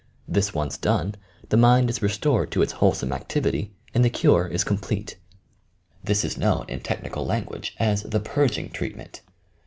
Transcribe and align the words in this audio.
This 0.27 0.51
once 0.51 0.77
done, 0.79 1.13
the 1.49 1.57
mind 1.57 1.87
is 1.91 2.01
re 2.01 2.09
stored 2.09 2.49
to 2.49 2.63
its 2.63 2.71
wholesome 2.73 3.13
activity, 3.13 3.71
and 3.93 4.03
the 4.03 4.09
cure 4.09 4.47
is 4.47 4.63
com 4.63 4.79
plete. 4.79 5.13
This 6.03 6.25
is 6.25 6.39
known 6.39 6.65
in 6.67 6.79
technical 6.79 7.23
language 7.23 7.75
as 7.77 8.01
the 8.01 8.19
"Purging 8.19 8.71
Treatment." 8.71 9.21